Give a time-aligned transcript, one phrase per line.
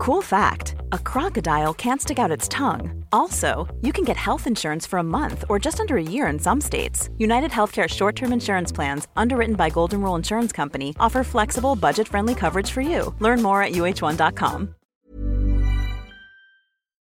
[0.00, 3.04] Cool fact a crocodile can't stick out its tongue.
[3.12, 6.38] Also, you can get health insurance for a month or just under a year in
[6.38, 7.10] some states.
[7.18, 12.08] United Healthcare short term insurance plans, underwritten by Golden Rule Insurance Company, offer flexible, budget
[12.08, 13.14] friendly coverage for you.
[13.18, 14.74] Learn more at uh1.com.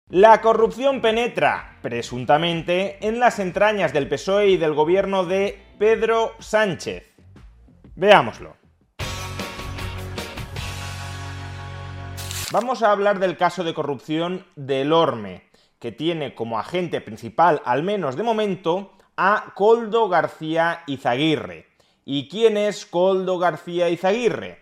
[0.09, 7.03] La corrupción penetra, presuntamente, en las entrañas del PSOE y del gobierno de Pedro Sánchez.
[7.97, 8.56] Veámoslo.
[12.49, 15.49] Vamos a hablar del caso de corrupción del Orme,
[15.79, 21.67] que tiene como agente principal, al menos de momento, a Coldo García Izaguirre.
[22.05, 24.61] ¿Y quién es Coldo García Izaguirre?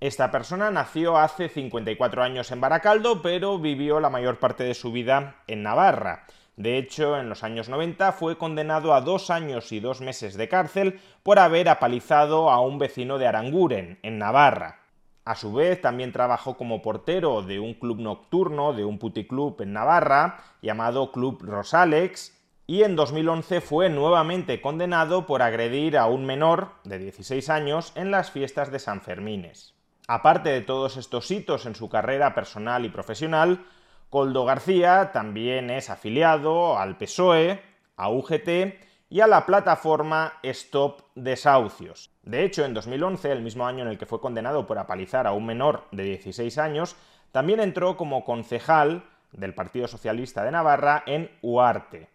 [0.00, 4.90] Esta persona nació hace 54 años en Baracaldo, pero vivió la mayor parte de su
[4.90, 6.24] vida en Navarra.
[6.56, 10.48] De hecho, en los años 90 fue condenado a dos años y dos meses de
[10.48, 14.85] cárcel por haber apalizado a un vecino de Aranguren, en Navarra.
[15.26, 19.72] A su vez, también trabajó como portero de un club nocturno, de un puticlub en
[19.72, 26.68] Navarra, llamado Club Rosalex, y en 2011 fue nuevamente condenado por agredir a un menor
[26.84, 29.74] de 16 años en las fiestas de San Fermines.
[30.06, 33.66] Aparte de todos estos hitos en su carrera personal y profesional,
[34.10, 37.60] Coldo García también es afiliado al PSOE,
[37.96, 42.10] a UGT y a la plataforma Stop Desahucios.
[42.22, 45.32] De hecho, en 2011, el mismo año en el que fue condenado por apalizar a
[45.32, 46.96] un menor de 16 años,
[47.30, 52.08] también entró como concejal del Partido Socialista de Navarra en Uarte.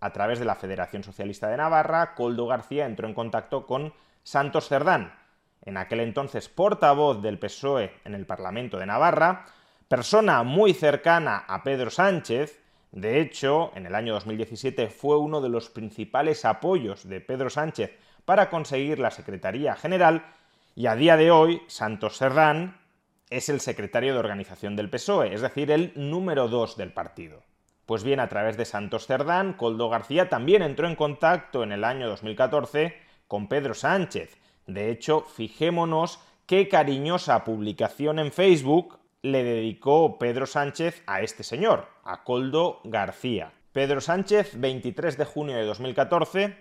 [0.00, 4.68] A través de la Federación Socialista de Navarra, Coldo García entró en contacto con Santos
[4.68, 5.14] Cerdán,
[5.62, 9.46] en aquel entonces portavoz del PSOE en el Parlamento de Navarra,
[9.88, 12.60] persona muy cercana a Pedro Sánchez,
[12.94, 17.90] de hecho, en el año 2017 fue uno de los principales apoyos de Pedro Sánchez
[18.24, 20.24] para conseguir la Secretaría General
[20.76, 22.80] y a día de hoy Santos Serrán
[23.30, 27.42] es el secretario de organización del PSOE, es decir, el número dos del partido.
[27.84, 31.82] Pues bien, a través de Santos Cerdán, Coldo García también entró en contacto en el
[31.82, 32.94] año 2014
[33.26, 34.38] con Pedro Sánchez.
[34.68, 41.88] De hecho, fijémonos qué cariñosa publicación en Facebook le dedicó Pedro Sánchez a este señor,
[42.04, 43.52] a Coldo García.
[43.72, 46.56] Pedro Sánchez, 23 de junio de 2014,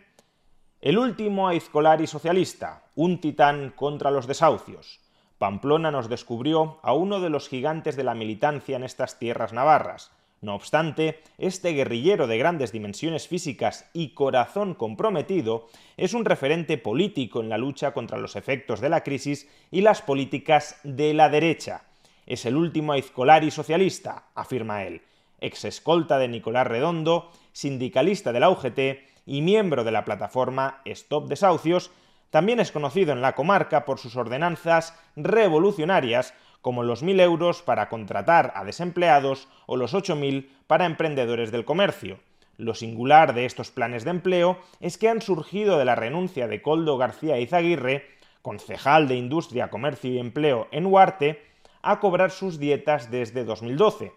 [0.82, 5.00] el último aizcolari socialista, un titán contra los desahucios.
[5.38, 10.12] Pamplona nos descubrió a uno de los gigantes de la militancia en estas tierras navarras.
[10.42, 17.40] No obstante, este guerrillero de grandes dimensiones físicas y corazón comprometido es un referente político
[17.40, 21.84] en la lucha contra los efectos de la crisis y las políticas de la derecha
[22.26, 25.02] es el último Aizcolari socialista, afirma él,
[25.44, 28.80] ex escolta de Nicolás Redondo, sindicalista de la UGT
[29.26, 31.92] y miembro de la plataforma Stop Desahucios,
[32.32, 37.90] también es conocido en la comarca por sus ordenanzas revolucionarias como los 1.000 euros para
[37.90, 42.20] contratar a desempleados o los 8.000 para emprendedores del comercio.
[42.58, 46.62] Lo singular de estos planes de empleo es que han surgido de la renuncia de
[46.62, 48.06] Coldo García Izaguirre,
[48.42, 51.44] concejal de Industria, Comercio y Empleo en Huarte,
[51.82, 54.14] a cobrar sus dietas desde 2012.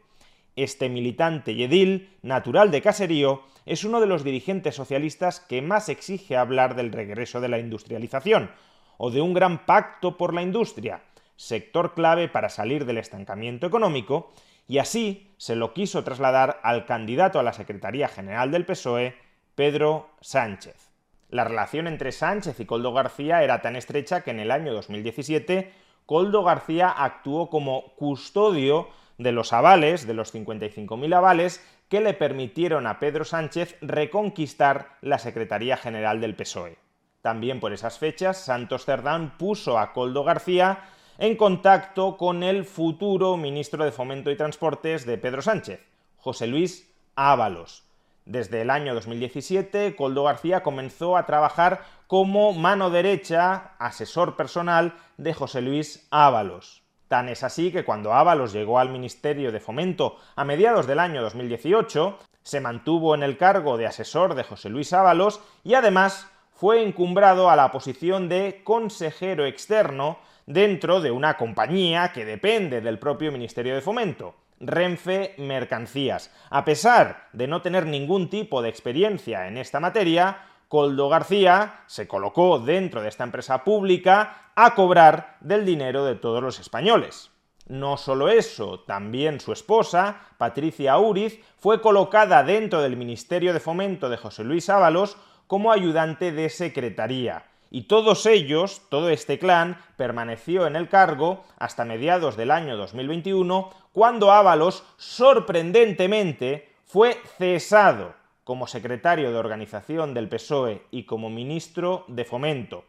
[0.56, 5.88] Este militante y edil, natural de caserío, es uno de los dirigentes socialistas que más
[5.88, 8.50] exige hablar del regreso de la industrialización,
[8.96, 11.02] o de un gran pacto por la industria,
[11.36, 14.32] sector clave para salir del estancamiento económico,
[14.66, 19.14] y así se lo quiso trasladar al candidato a la Secretaría General del PSOE,
[19.54, 20.90] Pedro Sánchez.
[21.28, 25.72] La relación entre Sánchez y Coldo García era tan estrecha que en el año 2017
[26.06, 32.86] Coldo García actuó como custodio de los avales, de los 55.000 avales, que le permitieron
[32.86, 36.78] a Pedro Sánchez reconquistar la Secretaría General del PSOE.
[37.22, 40.84] También por esas fechas, Santos Cerdán puso a Coldo García
[41.18, 45.80] en contacto con el futuro ministro de Fomento y Transportes de Pedro Sánchez,
[46.16, 47.85] José Luis Ábalos.
[48.26, 55.32] Desde el año 2017, Coldo García comenzó a trabajar como mano derecha, asesor personal de
[55.32, 56.82] José Luis Ábalos.
[57.06, 61.22] Tan es así que cuando Ábalos llegó al Ministerio de Fomento a mediados del año
[61.22, 66.82] 2018, se mantuvo en el cargo de asesor de José Luis Ábalos y además fue
[66.82, 73.30] encumbrado a la posición de consejero externo dentro de una compañía que depende del propio
[73.30, 74.34] Ministerio de Fomento.
[74.60, 76.32] Renfe Mercancías.
[76.50, 80.38] A pesar de no tener ningún tipo de experiencia en esta materia,
[80.68, 86.42] Coldo García se colocó dentro de esta empresa pública a cobrar del dinero de todos
[86.42, 87.30] los españoles.
[87.68, 94.08] No solo eso, también su esposa, Patricia Uriz, fue colocada dentro del Ministerio de Fomento
[94.08, 95.16] de José Luis Ábalos
[95.46, 101.84] como ayudante de secretaría y todos ellos, todo este clan, permaneció en el cargo hasta
[101.84, 108.14] mediados del año 2021, cuando Ábalos, sorprendentemente, fue cesado
[108.44, 112.84] como secretario de organización del PSOE y como ministro de Fomento.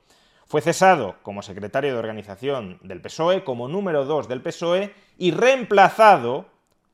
[0.46, 6.46] Fue cesado como secretario de organización del PSOE, como número 2 del PSOE y reemplazado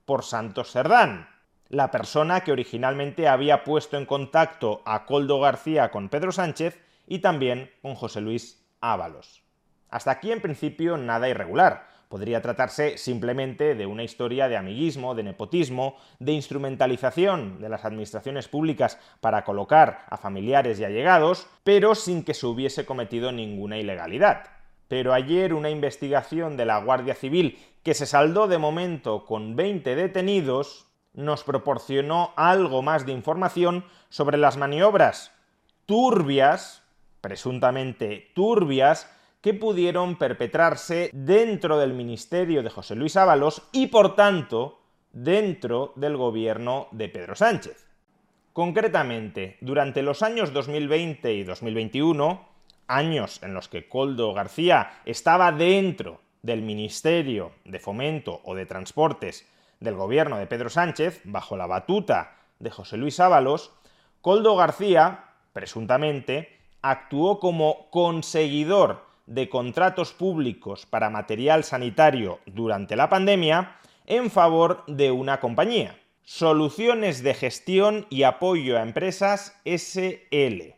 [0.06, 1.30] por Santos Serdán,
[1.70, 7.20] la persona que originalmente había puesto en contacto a Coldo García con Pedro Sánchez y
[7.20, 9.44] también con José Luis Ábalos.
[9.90, 11.88] Hasta aquí en principio nada irregular.
[12.10, 18.48] Podría tratarse simplemente de una historia de amiguismo, de nepotismo, de instrumentalización de las administraciones
[18.48, 24.44] públicas para colocar a familiares y allegados, pero sin que se hubiese cometido ninguna ilegalidad.
[24.88, 29.96] Pero ayer una investigación de la Guardia Civil, que se saldó de momento con 20
[29.96, 35.32] detenidos, nos proporcionó algo más de información sobre las maniobras
[35.86, 36.83] turbias,
[37.24, 39.10] presuntamente turbias,
[39.40, 44.82] que pudieron perpetrarse dentro del ministerio de José Luis Ábalos y, por tanto,
[45.14, 47.88] dentro del gobierno de Pedro Sánchez.
[48.52, 52.46] Concretamente, durante los años 2020 y 2021,
[52.88, 59.48] años en los que Coldo García estaba dentro del Ministerio de Fomento o de Transportes
[59.80, 63.72] del gobierno de Pedro Sánchez, bajo la batuta de José Luis Ábalos,
[64.20, 65.24] Coldo García,
[65.54, 74.84] presuntamente, actuó como conseguidor de contratos públicos para material sanitario durante la pandemia en favor
[74.86, 75.98] de una compañía.
[76.24, 80.76] Soluciones de gestión y apoyo a empresas SL.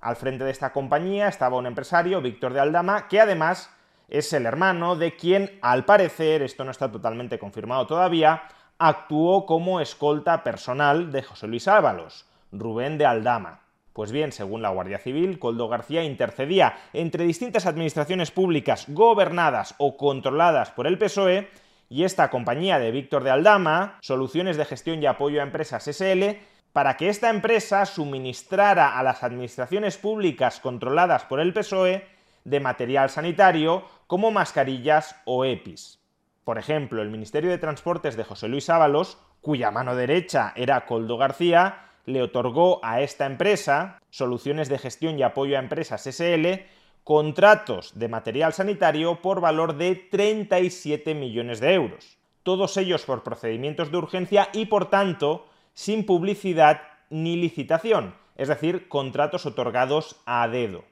[0.00, 3.70] Al frente de esta compañía estaba un empresario, Víctor de Aldama, que además
[4.08, 8.42] es el hermano de quien, al parecer, esto no está totalmente confirmado todavía,
[8.78, 13.60] actuó como escolta personal de José Luis Ábalos, Rubén de Aldama.
[13.92, 19.96] Pues bien, según la Guardia Civil, Coldo García intercedía entre distintas administraciones públicas gobernadas o
[19.96, 21.48] controladas por el PSOE
[21.90, 26.38] y esta compañía de Víctor de Aldama, Soluciones de Gestión y Apoyo a Empresas SL,
[26.72, 32.06] para que esta empresa suministrara a las administraciones públicas controladas por el PSOE
[32.44, 36.00] de material sanitario como mascarillas o EPIs.
[36.44, 41.18] Por ejemplo, el Ministerio de Transportes de José Luis Ábalos, cuya mano derecha era Coldo
[41.18, 46.64] García, le otorgó a esta empresa, Soluciones de Gestión y Apoyo a Empresas SL,
[47.04, 52.18] contratos de material sanitario por valor de 37 millones de euros.
[52.42, 58.88] Todos ellos por procedimientos de urgencia y, por tanto, sin publicidad ni licitación, es decir,
[58.88, 60.84] contratos otorgados a dedo.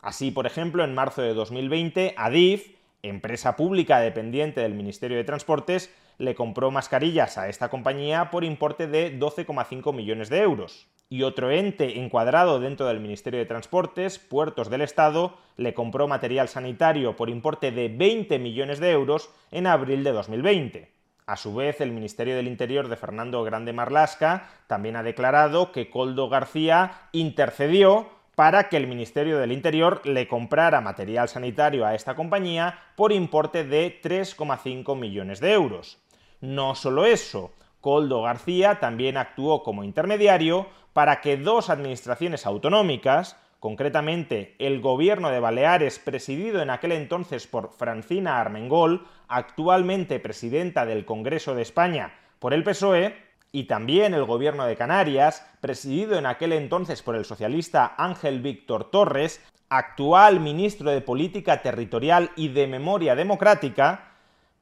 [0.00, 5.94] Así, por ejemplo, en marzo de 2020, Adif, empresa pública dependiente del Ministerio de Transportes,
[6.18, 10.88] le compró mascarillas a esta compañía por importe de 12,5 millones de euros.
[11.08, 16.48] Y otro ente encuadrado dentro del Ministerio de Transportes, Puertos del Estado, le compró material
[16.48, 20.92] sanitario por importe de 20 millones de euros en abril de 2020.
[21.24, 25.88] A su vez, el Ministerio del Interior de Fernando Grande Marlasca también ha declarado que
[25.88, 32.14] Coldo García intercedió para que el Ministerio del Interior le comprara material sanitario a esta
[32.14, 35.98] compañía por importe de 3,5 millones de euros.
[36.40, 44.54] No solo eso, Coldo García también actuó como intermediario para que dos administraciones autonómicas, concretamente
[44.58, 51.54] el gobierno de Baleares presidido en aquel entonces por Francina Armengol, actualmente presidenta del Congreso
[51.54, 57.02] de España por el PSOE, y también el gobierno de Canarias, presidido en aquel entonces
[57.02, 64.12] por el socialista Ángel Víctor Torres, actual ministro de Política Territorial y de Memoria Democrática,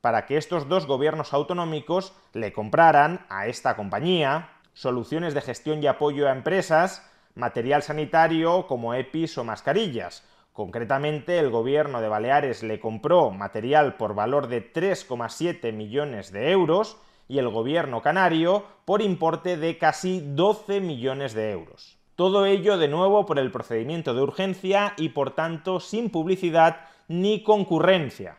[0.07, 5.89] para que estos dos gobiernos autonómicos le compraran a esta compañía soluciones de gestión y
[5.89, 10.25] apoyo a empresas, material sanitario como EPIs o mascarillas.
[10.53, 16.99] Concretamente, el gobierno de Baleares le compró material por valor de 3,7 millones de euros
[17.27, 21.99] y el gobierno canario por importe de casi 12 millones de euros.
[22.15, 27.43] Todo ello de nuevo por el procedimiento de urgencia y por tanto sin publicidad ni
[27.43, 28.39] concurrencia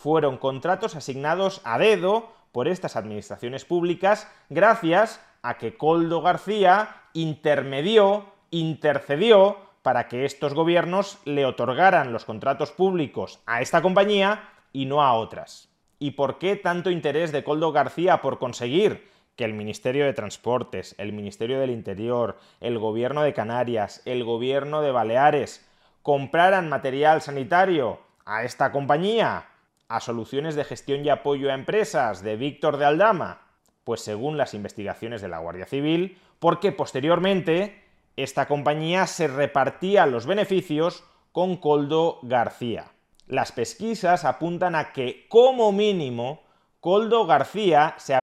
[0.00, 8.24] fueron contratos asignados a dedo por estas administraciones públicas gracias a que Coldo García intermedió,
[8.50, 15.02] intercedió para que estos gobiernos le otorgaran los contratos públicos a esta compañía y no
[15.02, 15.68] a otras.
[15.98, 20.94] ¿Y por qué tanto interés de Coldo García por conseguir que el Ministerio de Transportes,
[20.96, 25.68] el Ministerio del Interior, el Gobierno de Canarias, el Gobierno de Baleares
[26.00, 29.49] compraran material sanitario a esta compañía?
[29.90, 33.42] A soluciones de gestión y apoyo a empresas de Víctor de Aldama?
[33.82, 37.82] Pues según las investigaciones de la Guardia Civil, porque posteriormente
[38.16, 42.92] esta compañía se repartía los beneficios con Coldo García.
[43.26, 46.42] Las pesquisas apuntan a que, como mínimo,
[46.78, 48.18] Coldo García se.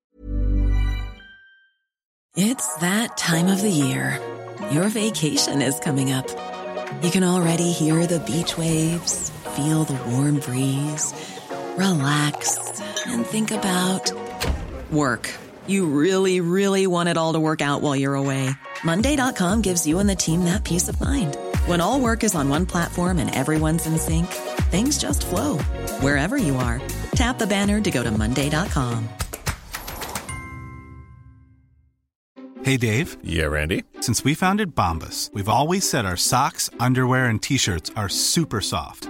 [2.36, 2.78] It's.
[7.02, 11.14] You can already hear the beach waves, feel the warm breeze,
[11.78, 14.12] relax, and think about
[14.92, 15.34] work.
[15.68, 18.50] You really, really want it all to work out while you're away.
[18.84, 21.38] Monday.com gives you and the team that peace of mind.
[21.66, 24.28] When all work is on one platform and everyone's in sync,
[24.72, 25.58] things just flow
[26.02, 26.82] wherever you are.
[27.12, 29.08] Tap the banner to go to Monday.com.
[32.64, 33.18] Hey, Dave.
[33.24, 33.84] Yeah, Randy.
[34.02, 38.60] Since we founded Bombus, we've always said our socks, underwear, and t shirts are super
[38.60, 39.10] soft.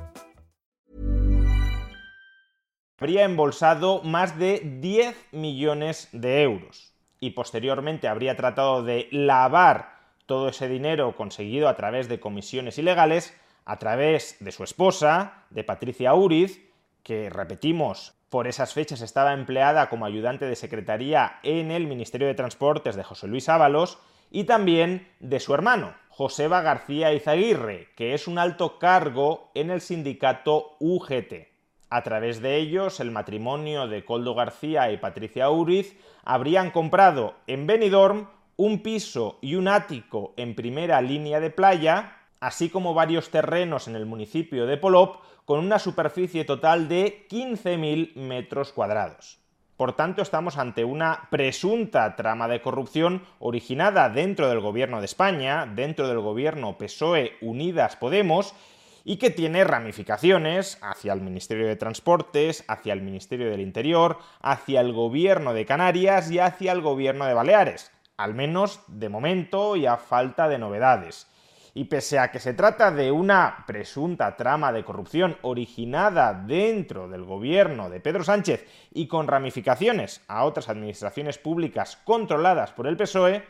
[3.01, 9.95] Habría embolsado más de 10 millones de euros y posteriormente habría tratado de lavar
[10.27, 15.63] todo ese dinero conseguido a través de comisiones ilegales, a través de su esposa, de
[15.63, 16.61] Patricia Uriz,
[17.01, 22.35] que repetimos, por esas fechas estaba empleada como ayudante de secretaría en el Ministerio de
[22.35, 23.97] Transportes de José Luis Ábalos,
[24.29, 29.81] y también de su hermano, Joseba García Izaguirre, que es un alto cargo en el
[29.81, 31.50] sindicato UGT.
[31.93, 35.93] A través de ellos, el matrimonio de Coldo García y Patricia Uriz
[36.23, 42.69] habrían comprado en Benidorm un piso y un ático en primera línea de playa, así
[42.69, 48.71] como varios terrenos en el municipio de Polop con una superficie total de 15.000 metros
[48.71, 49.39] cuadrados.
[49.75, 55.65] Por tanto, estamos ante una presunta trama de corrupción originada dentro del gobierno de España,
[55.65, 58.55] dentro del gobierno PSOE Unidas Podemos,
[59.03, 64.81] y que tiene ramificaciones hacia el Ministerio de Transportes, hacia el Ministerio del Interior, hacia
[64.81, 69.85] el gobierno de Canarias y hacia el gobierno de Baleares, al menos de momento y
[69.85, 71.27] a falta de novedades.
[71.73, 77.23] Y pese a que se trata de una presunta trama de corrupción originada dentro del
[77.23, 83.43] gobierno de Pedro Sánchez y con ramificaciones a otras administraciones públicas controladas por el PSOE,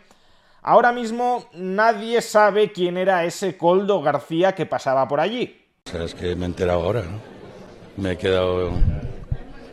[0.61, 5.65] ahora mismo nadie sabe quién era ese Coldo García que pasaba por allí.
[5.85, 7.19] O sea, es que me he enterado ahora, ¿no?
[7.97, 8.71] Me he quedado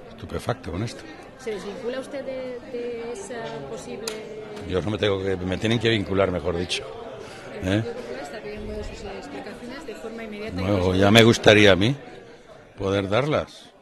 [0.09, 1.03] estupefacto con esto.
[1.39, 3.37] ¿Se desvincula usted de, de esa
[3.71, 4.07] posible...?
[4.69, 5.37] Yo no me tengo que...
[5.37, 6.85] Me tienen que vincular, mejor dicho.
[7.63, 7.83] ¿Eh?
[10.55, 11.95] Bueno, ya me gustaría a mí
[12.79, 13.73] poder darlas,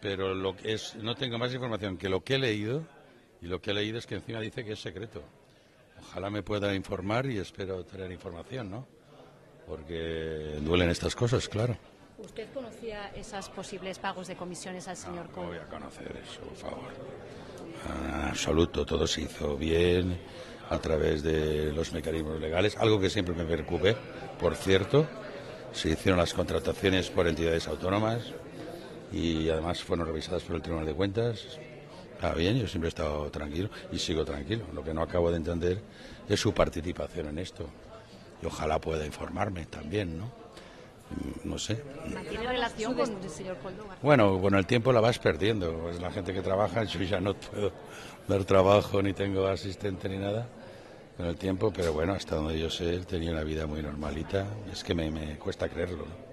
[0.00, 2.82] pero lo que es, no tengo más información que lo que he leído,
[3.40, 5.22] y lo que he leído es que encima dice que es secreto.
[6.00, 8.86] Ojalá me pueda informar y espero tener información, ¿no?
[9.66, 11.76] Porque duelen estas cosas, claro.
[12.18, 16.40] ¿Usted conocía esos posibles pagos de comisiones al señor no, no voy a conocer eso,
[16.40, 16.92] por favor.
[18.04, 20.18] En absoluto, todo se hizo bien
[20.70, 23.96] a través de los mecanismos legales, algo que siempre me preocupe,
[24.38, 25.06] por cierto.
[25.72, 28.32] Se hicieron las contrataciones por entidades autónomas
[29.12, 31.58] y además fueron revisadas por el Tribunal de Cuentas.
[32.16, 34.64] Está bien, yo siempre he estado tranquilo y sigo tranquilo.
[34.72, 35.82] Lo que no acabo de entender
[36.26, 37.66] es su participación en esto.
[38.42, 40.24] Y ojalá pueda informarme también, ¿no?
[40.24, 41.82] Mm, no sé.
[42.28, 43.96] ¿Tiene relación con el señor Córdoba?
[44.02, 45.74] Bueno, con el tiempo la vas perdiendo.
[45.74, 47.70] Pues la gente que trabaja, yo ya no puedo
[48.26, 50.48] dar trabajo, ni tengo asistente ni nada
[51.18, 54.46] con el tiempo, pero bueno, hasta donde yo sé, él tenía una vida muy normalita.
[54.72, 56.06] Es que me, me cuesta creerlo.
[56.06, 56.26] ¿no?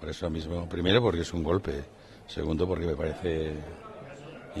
[0.00, 1.84] Por eso mismo, primero porque es un golpe,
[2.26, 3.52] segundo porque me parece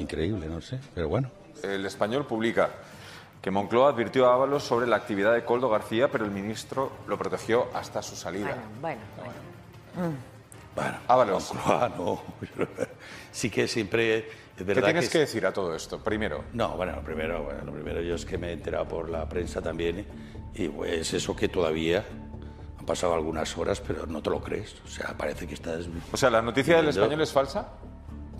[0.00, 1.30] increíble, no sé, pero bueno.
[1.62, 2.70] El español publica
[3.42, 7.16] que Moncloa advirtió a Ábalos sobre la actividad de Coldo García, pero el ministro lo
[7.18, 8.56] protegió hasta su salida.
[8.80, 10.16] Bueno, bueno.
[10.74, 11.52] Bueno, Ábalos.
[11.54, 12.22] Moncloa no.
[13.32, 16.02] sí que siempre es verdad ¿Qué tienes es- que decir a todo esto?
[16.02, 19.08] Primero, No, bueno, lo primero, bueno, lo primero yo es que me he enterado por
[19.08, 20.06] la prensa también
[20.54, 22.04] y pues eso que todavía
[22.78, 24.76] han pasado algunas horas, pero no te lo crees.
[24.84, 25.86] O sea, parece que estás...
[26.12, 27.68] o sea, ¿la noticia del español es falsa?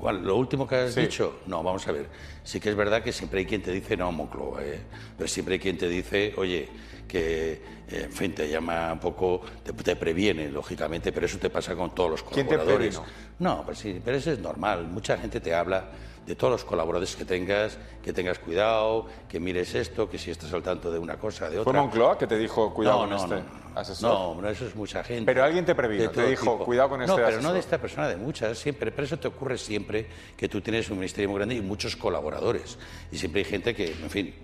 [0.03, 1.03] ¿Lo último que has Sí.
[1.03, 1.41] dicho?
[1.47, 2.07] No, vamos a ver.
[2.45, 4.81] Sí que es verdad que siempre hay quien te dice no, Moncloa, ¿eh?
[5.17, 6.69] pero siempre hay quien te dice, oye,
[7.09, 7.53] que,
[7.89, 11.75] eh, en fin, te llama un poco, te, te previene, lógicamente, pero eso te pasa
[11.75, 13.01] con todos los ¿Quién te colaboradores.
[13.39, 14.87] No, pues sí, pero eso es normal.
[14.87, 15.87] Mucha gente te habla
[16.27, 20.53] de todos los colaboradores que tengas, que tengas cuidado, que mires esto, que si estás
[20.53, 21.81] al tanto de una cosa, de ¿Fue otra.
[21.81, 23.81] Moncloa que te dijo cuidado no, con no, este no, no.
[23.81, 24.11] asesor?
[24.37, 25.25] No, no, eso es mucha gente.
[25.25, 26.65] Pero alguien te previno, te dijo, tipo.
[26.67, 27.43] "Cuidado con No, este pero asesor".
[27.45, 28.93] no de esta persona, de muchas, siempre.
[28.93, 32.77] Pero eso te ocurre siempre que tú tienes un ministerio muy grande y muchos colaboradores.
[33.11, 34.35] Y siempre hay gente que, en fin,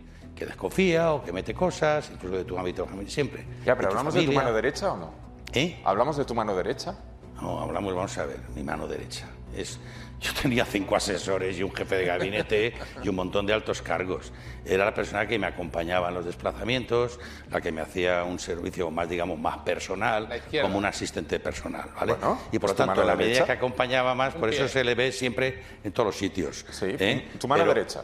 [0.44, 3.44] que desconfía o que mete cosas, incluso de tu ámbito familiar, siempre.
[3.64, 4.42] Ya, pero tu ¿hablamos de tu familia.
[4.44, 5.10] mano derecha o no?
[5.52, 5.80] ¿Eh?
[5.84, 6.94] ¿Hablamos de tu mano derecha?
[7.40, 9.26] No, hablamos, vamos a ver, mi mano derecha.
[9.56, 9.78] Es,
[10.20, 14.32] yo tenía cinco asesores y un jefe de gabinete y un montón de altos cargos.
[14.64, 17.18] Era la persona que me acompañaba en los desplazamientos,
[17.50, 20.28] la que me hacía un servicio más, digamos, más personal,
[20.62, 22.14] como un asistente personal, ¿vale?
[22.14, 23.46] Bueno, y por lo tanto, la medida derecha.
[23.46, 26.64] que acompañaba más, por eso se le ve siempre en todos los sitios.
[26.70, 26.86] Sí.
[26.98, 27.30] ¿eh?
[27.38, 28.02] ¿Tu mano Pero- derecha?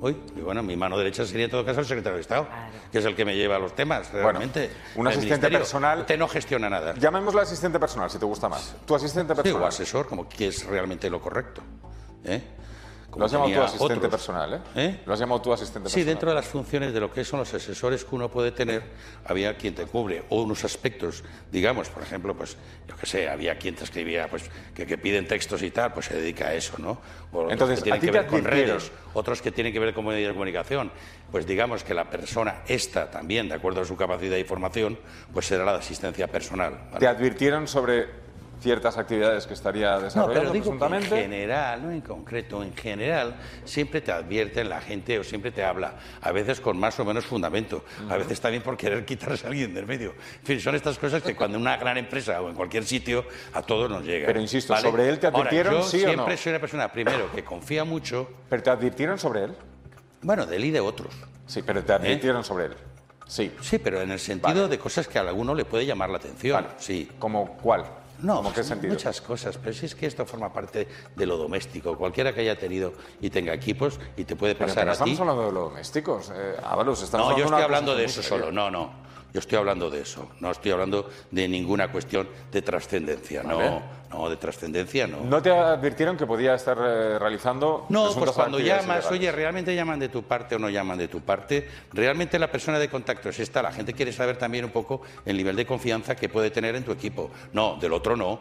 [0.00, 2.48] Uy, y bueno, mi mano derecha sería en todo caso el secretario de Estado,
[2.90, 4.70] que es el que me lleva los temas, realmente.
[4.96, 6.94] un asistente personal- Usted no gestiona nada.
[6.94, 8.74] Llamémoslo asistente personal, si te gusta más.
[8.86, 9.68] Tu asistente Sí, o personal.
[9.68, 11.62] asesor, como que es realmente lo correcto.
[12.24, 12.42] ¿eh?
[13.16, 14.10] Lo has llamado tu asistente otros.
[14.10, 14.60] personal, ¿eh?
[14.76, 15.00] ¿Eh?
[15.04, 16.06] Lo has llamado tu asistente Sí, personal.
[16.06, 18.82] dentro de las funciones de lo que son los asesores que uno puede tener,
[19.24, 22.56] había quien te cubre, o unos aspectos, digamos, por ejemplo, pues,
[22.88, 26.06] yo qué sé, había quien te escribía, pues, que, que piden textos y tal, pues
[26.06, 27.00] se dedica a eso, ¿no?
[27.32, 30.28] O Entonces, que tienen que ver con redes, otros que tienen que ver con medios
[30.28, 30.92] de comunicación.
[31.30, 34.98] Pues digamos que la persona, esta también, de acuerdo a su capacidad y formación,
[35.32, 36.74] pues será la de asistencia personal.
[36.86, 36.98] ¿vale?
[36.98, 38.29] ¿Te advirtieron sobre
[38.60, 42.74] ciertas actividades que estaría No, desarrollando pero digo que en general, no en concreto, en
[42.76, 47.04] general, siempre te advierten la gente o siempre te habla, a veces con más o
[47.04, 50.14] menos fundamento, a veces también por querer quitarse a alguien del medio.
[50.40, 53.24] En fin, son estas cosas que cuando en una gran empresa o en cualquier sitio
[53.54, 54.26] a todos nos llegan.
[54.26, 56.12] Pero insisto, ¿sobre él te Ahora, advirtieron, yo sí o no?
[56.14, 59.54] siempre soy una persona, primero, que confía mucho, ¿Pero te advirtieron sobre él?
[60.22, 61.14] bueno, de él y de otros.
[61.46, 62.74] Sí, pero te advirtieron sobre él.
[63.26, 63.52] Sí.
[63.60, 66.66] Sí, pero en el sentido de cosas que a alguno le puede llamar la atención.
[66.78, 67.08] Sí.
[67.18, 67.84] ¿Como cuál?
[68.22, 68.92] No, ¿Cómo qué sentido?
[68.94, 70.86] muchas cosas, pero si es que esto forma parte
[71.16, 71.96] de lo doméstico.
[71.96, 75.10] Cualquiera que haya tenido y tenga equipos y te puede Pero, pasar pero a ti.
[75.10, 76.32] estamos hablando de los domésticos.
[76.34, 78.50] Eh, Ábalos, estamos No, yo estoy hablando de eso solo.
[78.52, 79.09] No, no.
[79.32, 80.28] Yo estoy hablando de eso.
[80.40, 83.42] No estoy hablando de ninguna cuestión de trascendencia.
[83.42, 83.70] Vale.
[83.70, 85.20] No, no, de trascendencia no.
[85.20, 89.10] ¿No te advirtieron que podía estar eh, realizando No, pues cuando llamas, ilegales?
[89.10, 91.68] oye, ¿realmente llaman de tu parte o no llaman de tu parte?
[91.92, 93.62] Realmente la persona de contacto es esta.
[93.62, 96.84] La gente quiere saber también un poco el nivel de confianza que puede tener en
[96.84, 97.30] tu equipo.
[97.52, 98.40] No, del otro no.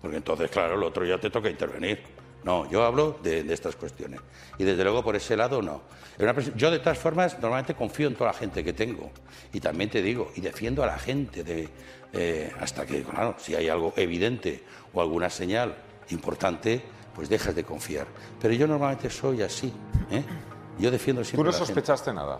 [0.00, 2.19] Porque entonces, claro, el otro ya te toca intervenir.
[2.44, 4.20] No, yo hablo de, de estas cuestiones.
[4.58, 5.82] Y desde luego por ese lado no.
[6.56, 9.10] Yo de todas formas normalmente confío en toda la gente que tengo.
[9.52, 11.68] Y también te digo, y defiendo a la gente de,
[12.12, 15.74] eh, hasta que, claro, si hay algo evidente o alguna señal
[16.10, 16.82] importante,
[17.14, 18.06] pues dejas de confiar.
[18.40, 19.72] Pero yo normalmente soy así.
[20.10, 20.22] ¿eh?
[20.78, 21.74] Yo defiendo siempre ¿Tú no a la gente.
[21.74, 22.38] sospechaste nada?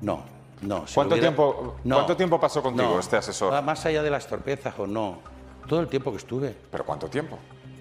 [0.00, 0.24] No,
[0.62, 0.84] no.
[0.94, 3.62] ¿Cuánto hubiera- tiempo- cuánto tiempo pasó contigo este asesor?
[3.62, 5.20] Más allá de las torpezas o no.
[5.68, 6.54] Todo el tiempo que estuve.
[6.70, 7.38] ¿Pero cuánto tiempo?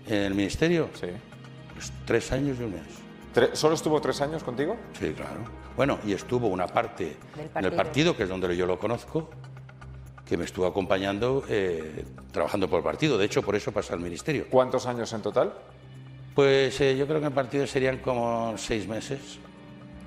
[0.07, 0.89] ¿En el ministerio?
[0.99, 1.07] Sí.
[1.81, 3.57] Pues tres años y un mes.
[3.57, 4.77] ¿Solo estuvo tres años contigo?
[4.99, 5.39] Sí, claro.
[5.75, 7.75] Bueno, y estuvo una parte en el partido.
[7.75, 9.31] partido, que es donde yo lo conozco,
[10.23, 13.17] que me estuvo acompañando eh, trabajando por el partido.
[13.17, 14.45] De hecho, por eso pasa al ministerio.
[14.47, 15.53] ¿Cuántos años en total?
[16.35, 19.39] Pues eh, yo creo que en partido serían como seis meses.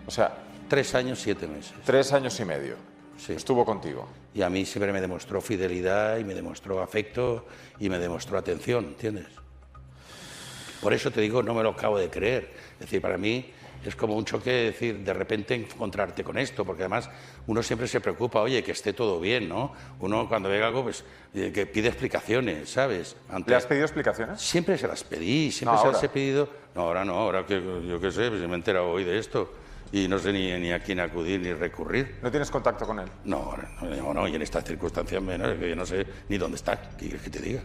[0.06, 1.74] O sea, Tres años, siete meses.
[1.84, 2.76] tres años y medio.
[3.18, 3.32] Sí.
[3.32, 4.08] Estuvo contigo.
[4.32, 7.46] Y a mí siempre me demostró fidelidad y me demostró afecto
[7.80, 9.26] y me demostró atención, ¿entiendes?
[10.84, 12.50] Por eso te digo, no me lo acabo de creer.
[12.74, 13.50] Es decir, para mí
[13.86, 17.08] es como un choque decir, de repente encontrarte con esto, porque además
[17.46, 19.72] uno siempre se preocupa, oye, que esté todo bien, ¿no?
[20.00, 21.02] Uno cuando ve algo, pues
[21.34, 23.16] eh, que pide explicaciones, ¿sabes?
[23.30, 24.42] Ante- ¿Le has pedido explicaciones?
[24.42, 25.96] Siempre se las pedí, siempre No, se ahora.
[25.96, 26.50] las he pedido.
[26.74, 29.54] No, ahora no, ahora que yo qué sé, pues me he enterado hoy de esto
[29.90, 32.16] y no sé ni, ni a quién acudir ni recurrir.
[32.22, 33.08] ¿No tienes contacto con él?
[33.24, 36.56] No, no, no, no, y en estas circunstancias menos, que yo no sé ni dónde
[36.56, 37.60] está, ¿qué quieres que te diga?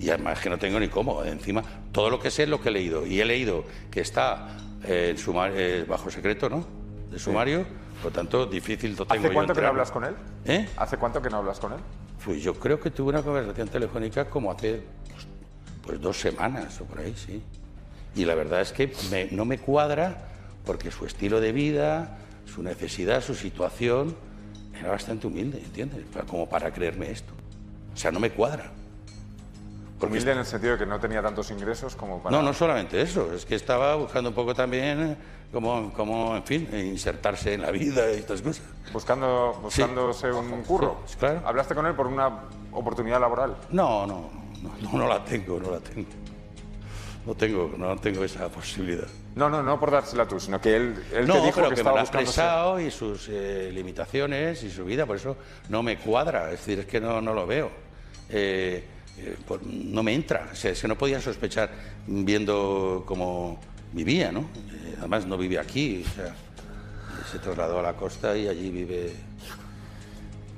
[0.00, 2.70] Y además que no tengo ni cómo, encima, todo lo que sé es lo que
[2.70, 6.64] he leído, y he leído que está eh, en suma- eh, bajo secreto, ¿no?
[7.10, 7.66] De sumario,
[8.02, 10.14] por lo tanto, difícil lo tengo ¿Hace yo cuánto que no hablas con él?
[10.46, 10.66] ¿Eh?
[10.78, 11.78] ¿Hace cuánto que no hablas con él?
[12.24, 14.82] Pues yo creo que tuve una conversación telefónica como hace
[15.12, 15.26] pues,
[15.84, 17.42] pues, dos semanas o por ahí, sí.
[18.16, 20.28] Y la verdad es que me- no me cuadra
[20.64, 24.16] porque su estilo de vida, su necesidad, su situación
[24.78, 26.04] era bastante humilde, ¿entiendes?
[26.26, 27.32] Como para creerme esto.
[27.92, 28.70] O sea, no me cuadra.
[30.00, 32.34] Porque Humilde en el sentido de que no tenía tantos ingresos como para...
[32.34, 35.16] no, no solamente eso, es que estaba buscando un poco también eh,
[35.52, 38.64] como, como en fin, insertarse en la vida y estas cosas.
[38.92, 41.00] Buscando, buscándose un curro.
[41.06, 41.42] Sí, claro.
[41.44, 42.30] ¿Hablaste con él por una
[42.72, 43.56] oportunidad laboral?
[43.70, 44.30] No, no,
[44.62, 46.08] no, no, no la tengo, no la tengo.
[47.26, 49.06] no tengo, no tengo esa posibilidad.
[49.34, 51.74] No, no, no por dársela tú, sino que él, él no, te dijo pero que,
[51.76, 55.36] que, me estaba ser- expresado y sus eh, limitaciones y su vida, por eso
[55.68, 57.70] no me cuadra, es decir, es que no, no lo veo.
[58.28, 58.84] Eh,
[59.22, 61.70] eh, pues no me entra, o sea, es que no podía sospechar
[62.06, 63.58] viendo cómo
[63.92, 64.40] vivía, ¿no?
[64.40, 66.34] Eh, además no vive aquí, o sea,
[67.30, 69.12] se trasladó a la costa y allí vive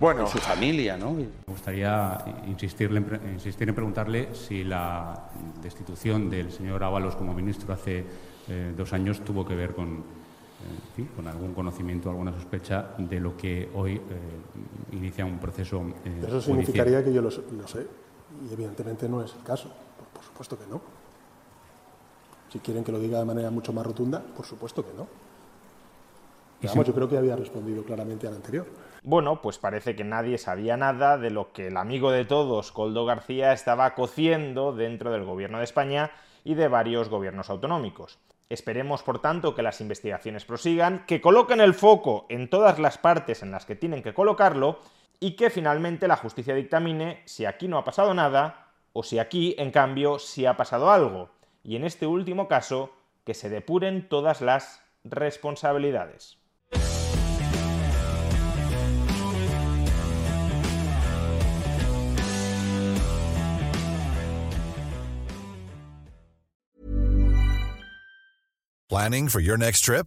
[0.00, 0.22] bueno.
[0.24, 1.12] con su familia, ¿no?
[1.12, 5.28] Me gustaría insistirle insistir en preguntarle si la
[5.62, 8.04] destitución del señor Ábalos como ministro hace
[8.48, 13.20] eh, dos años tuvo que ver con, en fin, con algún conocimiento, alguna sospecha de
[13.20, 14.00] lo que hoy eh,
[14.92, 16.42] inicia un proceso eh, Eso judicial.
[16.42, 17.86] significaría que yo lo, sé- lo sé.
[18.48, 19.68] Y evidentemente no es el caso.
[20.12, 20.80] Por, supuesto que no.
[22.50, 25.06] Si quieren que lo diga de manera mucho más rotunda, por supuesto que no.
[26.62, 28.66] Vamos, yo creo que había respondido claramente al anterior.
[29.02, 33.04] Bueno, pues parece que nadie sabía nada de lo que el amigo de todos, Coldo
[33.04, 36.12] García, estaba cociendo dentro del gobierno de España
[36.44, 38.20] y de varios gobiernos autonómicos.
[38.48, 43.42] Esperemos, por tanto, que las investigaciones prosigan, que coloquen el foco en todas las partes
[43.42, 44.78] en las que tienen que colocarlo
[45.22, 49.54] y que finalmente la justicia dictamine si aquí no ha pasado nada o si aquí,
[49.56, 51.30] en cambio, sí ha pasado algo.
[51.62, 52.90] Y en este último caso,
[53.24, 56.38] que se depuren todas las responsabilidades.
[68.88, 70.06] Planning for your next trip?